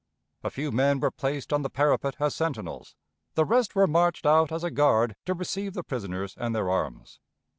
A 0.43 0.49
few 0.49 0.71
men 0.71 0.99
were 0.99 1.11
placed 1.11 1.53
on 1.53 1.61
the 1.61 1.69
parapet 1.69 2.15
as 2.19 2.33
sentinels, 2.33 2.95
the 3.35 3.45
rest 3.45 3.75
were 3.75 3.85
marched 3.85 4.25
out 4.25 4.51
as 4.51 4.63
a 4.63 4.71
guard 4.71 5.15
to 5.25 5.35
receive 5.35 5.75
the 5.75 5.83
prisoners 5.83 6.33
and 6.39 6.55
their 6.55 6.71
arms. 6.71 7.19